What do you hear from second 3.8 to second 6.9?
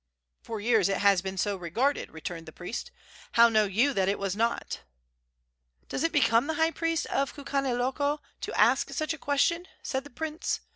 that it was not?" "Does it become the high